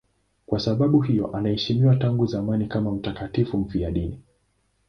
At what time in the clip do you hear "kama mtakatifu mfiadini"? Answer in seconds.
2.67-4.19